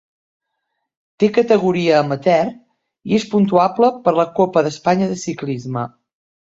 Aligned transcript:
Té 1.23 1.29
categoria 1.35 1.99
amateur 2.05 2.49
i 2.55 3.21
és 3.21 3.29
puntuable 3.37 3.95
per 4.09 4.19
la 4.23 4.29
Copa 4.43 4.69
d'Espanya 4.71 5.13
de 5.15 5.25
ciclisme. 5.29 5.91